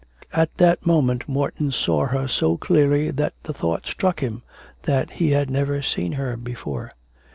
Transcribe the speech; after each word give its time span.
At 0.33 0.57
that 0.57 0.83
moment 0.83 1.29
Morton 1.29 1.71
saw 1.71 2.07
her 2.07 2.27
so 2.27 2.57
clearly 2.57 3.11
that 3.11 3.33
the 3.43 3.53
thought 3.53 3.85
struck 3.85 4.21
him 4.21 4.41
that 4.85 5.11
he 5.11 5.29
had 5.29 5.51
never 5.51 5.83
seen 5.83 6.13
her 6.13 6.35
before. 6.35 6.93